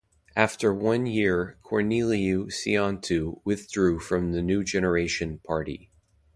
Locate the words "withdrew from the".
3.45-4.41